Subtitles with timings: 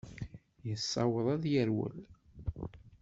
[0.67, 1.97] Yessaweḍ ad yerwel.